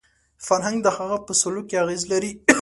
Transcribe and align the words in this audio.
فرهنګ 0.47 0.77
د 0.83 0.87
هغه 0.97 1.17
په 1.25 1.31
سلوک 1.41 1.65
کې 1.69 1.77
اغېز 1.83 2.01
لري 2.11 2.31